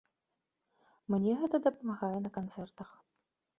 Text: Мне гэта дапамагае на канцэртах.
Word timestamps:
Мне 1.15 1.31
гэта 1.43 1.55
дапамагае 1.67 2.17
на 2.27 2.35
канцэртах. 2.41 2.89